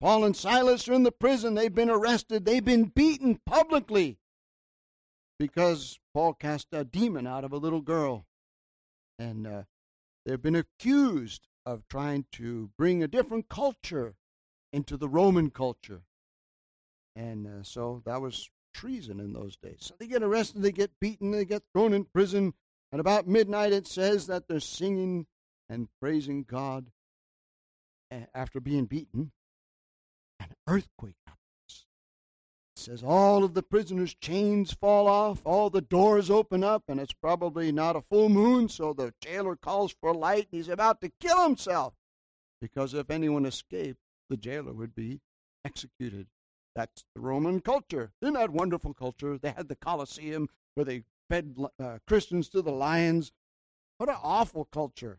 [0.00, 1.54] Paul and Silas are in the prison.
[1.54, 2.44] They've been arrested.
[2.44, 4.18] They've been beaten publicly
[5.42, 8.26] because Paul cast a demon out of a little girl.
[9.18, 9.62] And uh,
[10.24, 14.14] they've been accused of trying to bring a different culture
[14.72, 16.02] into the Roman culture.
[17.16, 19.78] And uh, so that was treason in those days.
[19.80, 22.54] So they get arrested, they get beaten, they get thrown in prison.
[22.92, 25.26] And about midnight, it says that they're singing
[25.68, 26.92] and praising God
[28.32, 29.32] after being beaten.
[30.38, 31.41] An earthquake happens
[32.82, 37.12] says all of the prisoners' chains fall off, all the doors open up, and it's
[37.12, 41.12] probably not a full moon, so the jailer calls for light, and he's about to
[41.20, 41.94] kill himself.
[42.60, 45.20] Because if anyone escaped, the jailer would be
[45.64, 46.26] executed.
[46.74, 48.12] That's the Roman culture.
[48.20, 49.38] Isn't that wonderful culture?
[49.38, 53.32] They had the Colosseum where they fed uh, Christians to the lions.
[53.98, 55.18] What an awful culture.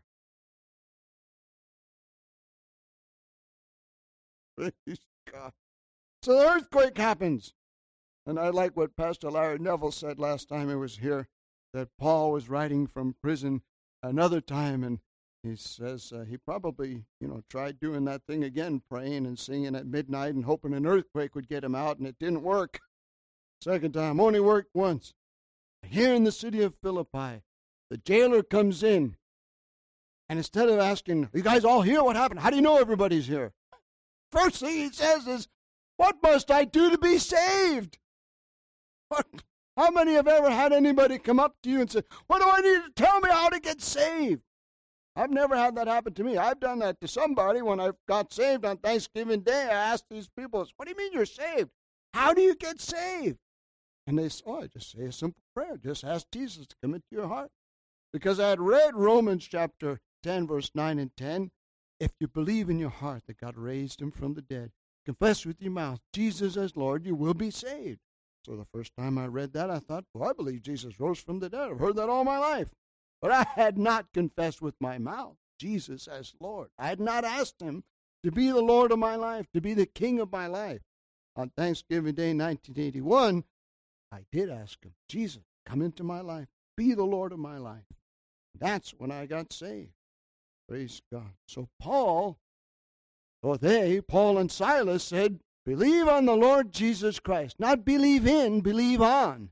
[4.56, 5.52] Praise God.
[6.24, 7.52] So the earthquake happens.
[8.24, 11.28] And I like what Pastor Larry Neville said last time he was here
[11.74, 13.60] that Paul was writing from prison
[14.02, 15.00] another time, and
[15.42, 19.76] he says uh, he probably, you know, tried doing that thing again, praying and singing
[19.76, 22.80] at midnight and hoping an earthquake would get him out, and it didn't work.
[23.60, 25.12] Second time, only worked once.
[25.82, 27.42] Here in the city of Philippi,
[27.90, 29.18] the jailer comes in,
[30.30, 32.02] and instead of asking, "You guys all here?
[32.02, 32.40] What happened?
[32.40, 33.52] How do you know everybody's here?"
[34.32, 35.48] First thing he says is,
[35.96, 37.98] what must I do to be saved?
[39.76, 42.60] How many have ever had anybody come up to you and say, What do I
[42.60, 44.42] need to tell me how to get saved?
[45.16, 46.36] I've never had that happen to me.
[46.36, 49.64] I've done that to somebody when I got saved on Thanksgiving Day.
[49.64, 51.70] I asked these people, What do you mean you're saved?
[52.12, 53.38] How do you get saved?
[54.06, 55.76] And they said, Oh, I just say a simple prayer.
[55.76, 57.50] Just ask Jesus to come into your heart.
[58.12, 61.50] Because I had read Romans chapter 10, verse 9 and 10.
[61.98, 64.70] If you believe in your heart that God raised him from the dead,
[65.04, 68.00] confess with your mouth Jesus as Lord, you will be saved.
[68.44, 71.38] So the first time I read that, I thought, well, I believe Jesus rose from
[71.40, 71.70] the dead.
[71.70, 72.70] I've heard that all my life.
[73.22, 76.68] But I had not confessed with my mouth Jesus as Lord.
[76.78, 77.84] I had not asked him
[78.22, 80.82] to be the Lord of my life, to be the King of my life.
[81.36, 83.44] On Thanksgiving Day 1981,
[84.12, 87.84] I did ask him, Jesus, come into my life, be the Lord of my life.
[88.58, 89.92] That's when I got saved.
[90.68, 91.32] Praise God.
[91.48, 92.38] So Paul
[93.44, 97.56] or they, Paul and Silas, said, Believe on the Lord Jesus Christ.
[97.58, 99.50] Not believe in, believe on.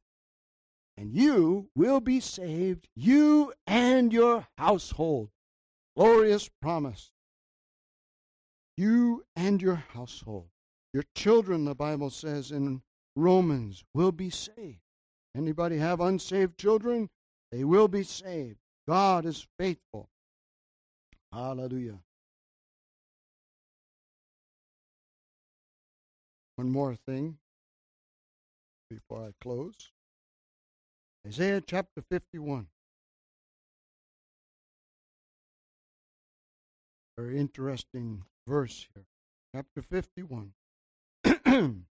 [0.97, 5.31] And you will be saved, you and your household.
[5.97, 7.11] Glorious promise.
[8.77, 10.49] You and your household.
[10.93, 12.83] Your children, the Bible says in
[13.17, 14.81] Romans, will be saved.
[15.35, 17.09] Anybody have unsaved children?
[17.51, 18.59] They will be saved.
[18.87, 20.09] God is faithful.
[21.33, 22.01] Hallelujah.
[26.57, 27.39] One more thing
[28.91, 29.91] before I close
[31.27, 32.67] Isaiah chapter 51.
[37.17, 39.05] Very interesting verse here.
[39.55, 40.53] Chapter 51,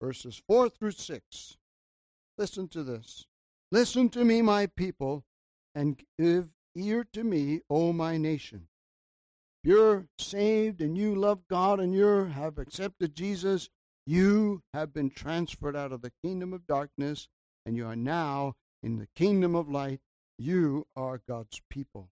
[0.00, 1.56] verses 4 through 6.
[2.38, 3.26] Listen to this.
[3.70, 5.22] Listen to me, my people,
[5.74, 8.66] and give ear to me, O my nation
[9.64, 13.68] you're saved and you love God and you have accepted Jesus,
[14.06, 17.28] you have been transferred out of the kingdom of darkness
[17.66, 20.00] and you are now in the kingdom of light.
[20.38, 22.10] You are God's people.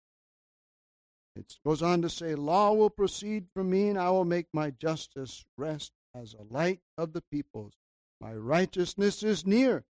[1.37, 4.71] It goes on to say, Law will proceed from me, and I will make my
[4.71, 7.75] justice rest as a light of the peoples.
[8.21, 9.85] My righteousness is near,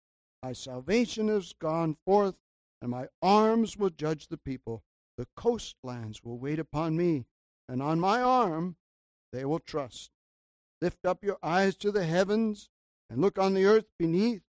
[0.43, 2.37] my salvation is gone forth,
[2.81, 4.83] and my arms will judge the people.
[5.19, 7.27] The coastlands will wait upon me,
[7.69, 8.77] and on my arm
[9.33, 10.11] they will trust.
[10.81, 12.69] Lift up your eyes to the heavens
[13.09, 14.43] and look on the earth beneath,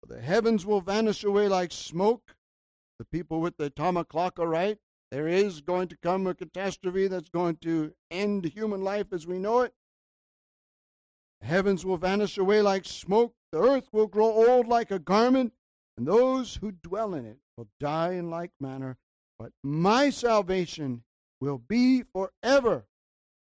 [0.00, 2.34] for the heavens will vanish away like smoke.
[2.98, 4.78] The people with the atomic clock are right.
[5.10, 9.38] There is going to come a catastrophe that's going to end human life as we
[9.38, 9.72] know it.
[11.40, 13.34] The heavens will vanish away like smoke.
[13.52, 15.54] The earth will grow old like a garment,
[15.96, 18.98] and those who dwell in it will die in like manner.
[19.38, 21.04] But my salvation
[21.40, 22.86] will be forever,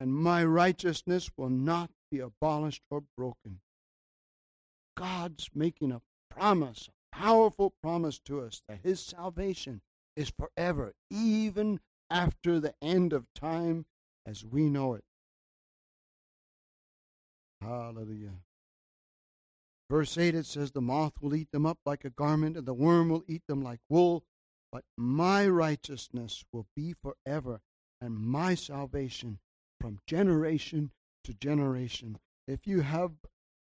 [0.00, 3.60] and my righteousness will not be abolished or broken.
[4.96, 9.80] God's making a promise, a powerful promise to us that his salvation
[10.16, 11.80] is forever, even
[12.10, 13.86] after the end of time
[14.26, 15.04] as we know it.
[17.60, 18.34] Hallelujah.
[19.88, 22.74] Verse 8 it says, The moth will eat them up like a garment, and the
[22.74, 24.24] worm will eat them like wool.
[24.70, 27.60] But my righteousness will be forever,
[28.02, 29.38] and my salvation
[29.80, 30.90] from generation
[31.24, 32.18] to generation.
[32.48, 33.12] If you have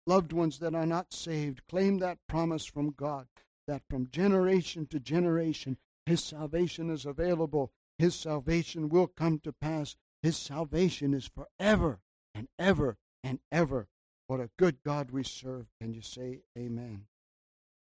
[0.06, 3.28] loved ones that are not saved, claim that promise from God
[3.66, 7.72] that from generation to generation His salvation is available.
[7.98, 9.96] His salvation will come to pass.
[10.22, 12.00] His salvation is forever
[12.34, 13.88] and ever and ever.
[14.26, 15.66] What a good God we serve.
[15.80, 17.06] Can you say amen?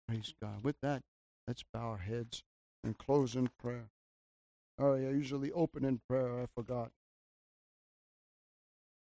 [0.07, 0.62] Praise God.
[0.62, 1.03] With that,
[1.47, 2.43] let's bow our heads
[2.84, 3.91] and close in prayer.
[4.79, 6.41] Oh, I usually open in prayer.
[6.41, 6.91] I forgot.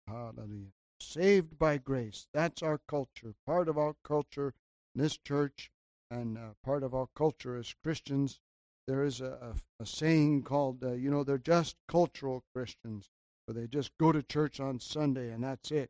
[0.08, 0.72] Hallelujah.
[1.00, 2.28] Saved by grace.
[2.34, 3.34] That's our culture.
[3.46, 4.54] Part of our culture
[4.96, 5.72] in this church
[6.12, 8.40] and uh, part of our culture as Christians.
[8.88, 13.10] There is a, a, a saying called, uh, you know, they're just cultural Christians,
[13.46, 15.90] where they just go to church on Sunday and that's it.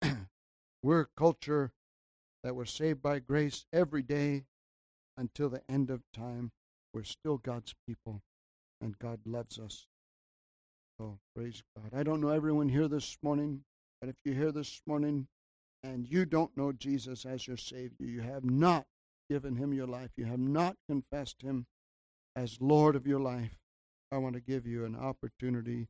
[0.82, 1.72] we're culture
[2.42, 4.44] that we're saved by grace every day
[5.16, 6.50] until the end of time.
[6.92, 8.22] We're still God's people,
[8.82, 9.86] and God loves us.
[11.00, 11.98] Oh, praise God.
[11.98, 13.62] I don't know everyone here this morning,
[14.00, 15.26] but if you're here this morning
[15.82, 18.84] and you don't know Jesus as your Savior, you have not
[19.30, 21.64] given Him your life, you have not confessed Him
[22.36, 23.56] as Lord of your life,
[24.10, 25.88] I want to give you an opportunity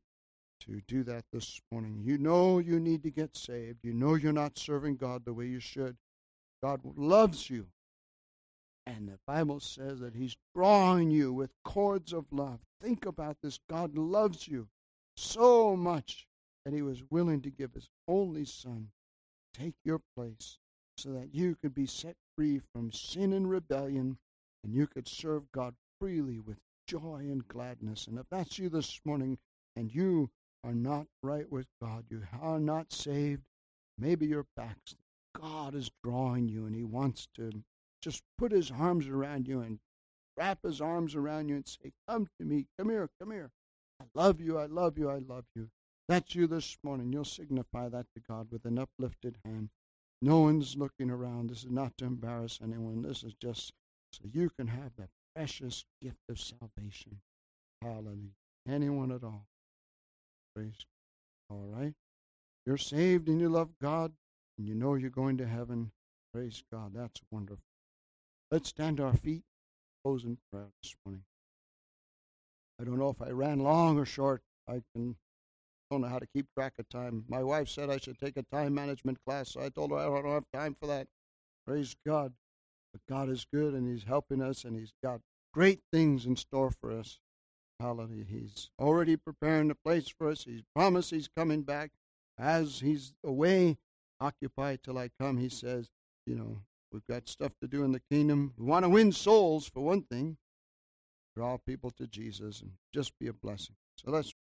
[0.61, 2.01] to do that this morning.
[2.03, 3.79] You know you need to get saved.
[3.83, 5.97] You know you're not serving God the way you should.
[6.61, 7.67] God loves you.
[8.85, 12.59] And the Bible says that He's drawing you with cords of love.
[12.83, 13.59] Think about this.
[13.69, 14.67] God loves you
[15.15, 16.27] so much
[16.65, 18.89] that He was willing to give His only Son
[19.53, 20.59] to take your place
[20.97, 24.17] so that you could be set free from sin and rebellion
[24.65, 28.07] and you could serve God freely with joy and gladness.
[28.07, 29.37] And if that's you this morning
[29.77, 30.29] and you
[30.65, 33.43] are not right with God, you are not saved,
[33.97, 34.99] maybe you're backslid.
[35.39, 37.63] God is drawing you and He wants to
[38.01, 39.79] just put His arms around you and
[40.37, 43.51] wrap His arms around you and say, Come to me, come here, come here.
[44.01, 45.69] I love you, I love you, I love you.
[46.09, 47.13] That's you this morning.
[47.13, 49.69] You'll signify that to God with an uplifted hand.
[50.21, 51.49] No one's looking around.
[51.49, 53.01] This is not to embarrass anyone.
[53.01, 53.73] This is just
[54.11, 57.19] so you can have the precious gift of salvation.
[57.81, 58.35] Hallelujah.
[58.67, 59.47] Anyone at all.
[60.55, 60.85] Praise.
[61.49, 61.55] God.
[61.55, 61.93] All right.
[62.65, 64.13] You're saved and you love God
[64.57, 65.91] and you know you're going to heaven.
[66.33, 66.93] Praise God.
[66.93, 67.63] That's wonderful.
[68.51, 69.43] Let's stand to our feet.
[70.03, 71.23] Close in prayer this morning.
[72.79, 74.41] I don't know if I ran long or short.
[74.67, 75.15] I can
[75.93, 77.23] don't know how to keep track of time.
[77.27, 80.05] My wife said I should take a time management class, so I told her I
[80.05, 81.07] don't have time for that.
[81.67, 82.33] Praise God.
[82.91, 85.21] But God is good and He's helping us and He's got
[85.53, 87.19] great things in store for us.
[87.79, 88.25] Hallelujah.
[88.27, 90.45] He's already preparing a place for us.
[90.45, 91.91] He's promised He's coming back.
[92.39, 93.77] As He's away,
[94.19, 95.89] occupy till I come, He says,
[96.25, 96.61] you know,
[96.93, 98.53] we've got stuff to do in the kingdom.
[98.57, 100.37] We want to win souls, for one thing,
[101.35, 103.75] draw people to Jesus and just be a blessing.
[103.97, 104.33] So let's